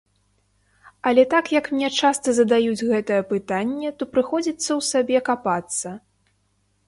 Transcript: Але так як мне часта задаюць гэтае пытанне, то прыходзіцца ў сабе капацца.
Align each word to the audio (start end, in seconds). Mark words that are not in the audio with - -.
Але 1.09 1.23
так 1.33 1.45
як 1.57 1.65
мне 1.73 1.89
часта 2.01 2.33
задаюць 2.37 2.85
гэтае 2.93 3.19
пытанне, 3.33 3.89
то 3.99 4.03
прыходзіцца 4.15 4.67
ў 4.67 4.81
сабе 4.91 5.17
капацца. 5.31 5.89